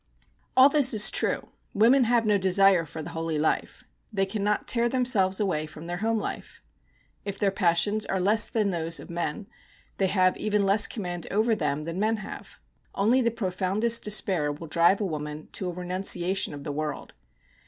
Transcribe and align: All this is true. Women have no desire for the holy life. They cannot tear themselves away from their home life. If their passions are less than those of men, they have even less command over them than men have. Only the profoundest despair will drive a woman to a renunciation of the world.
All 0.57 0.67
this 0.67 0.95
is 0.95 1.11
true. 1.11 1.43
Women 1.75 2.05
have 2.05 2.25
no 2.25 2.39
desire 2.39 2.85
for 2.85 3.03
the 3.03 3.11
holy 3.11 3.37
life. 3.37 3.83
They 4.11 4.25
cannot 4.25 4.67
tear 4.67 4.89
themselves 4.89 5.39
away 5.39 5.67
from 5.67 5.85
their 5.85 5.97
home 5.97 6.17
life. 6.17 6.63
If 7.23 7.37
their 7.37 7.51
passions 7.51 8.03
are 8.07 8.19
less 8.19 8.47
than 8.47 8.71
those 8.71 8.99
of 8.99 9.11
men, 9.11 9.45
they 9.97 10.07
have 10.07 10.35
even 10.37 10.65
less 10.65 10.87
command 10.87 11.27
over 11.29 11.53
them 11.55 11.83
than 11.83 11.99
men 11.99 12.17
have. 12.17 12.57
Only 12.95 13.21
the 13.21 13.29
profoundest 13.29 14.03
despair 14.03 14.51
will 14.51 14.65
drive 14.65 15.01
a 15.01 15.05
woman 15.05 15.49
to 15.51 15.69
a 15.69 15.71
renunciation 15.71 16.55
of 16.55 16.63
the 16.63 16.71
world. 16.71 17.13